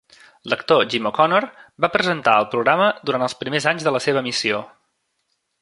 L'actor 0.53 0.79
Jim 0.93 1.09
O'Connor 1.09 1.47
va 1.85 1.91
presentar 1.97 2.35
el 2.45 2.49
programa 2.55 2.89
durant 3.11 3.29
els 3.29 3.39
primers 3.45 3.71
anys 3.73 3.89
de 3.89 3.97
la 3.97 4.05
seva 4.07 4.25
emissió. 4.27 4.67